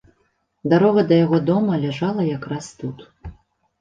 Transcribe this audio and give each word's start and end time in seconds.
Дарога 0.73 1.03
да 1.11 1.19
яго 1.25 1.37
дома 1.51 1.77
ляжала 1.85 2.21
якраз 2.31 2.73
тут. 2.81 2.97